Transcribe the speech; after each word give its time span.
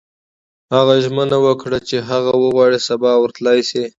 هغه 0.73 0.95
ژمنه 1.03 1.37
وکړه 1.45 1.79
چې 1.87 1.97
که 2.01 2.05
هغه 2.09 2.31
وغواړي 2.43 2.77
سبا 2.87 3.11
ورتلای 3.19 3.59
شي 3.69 3.83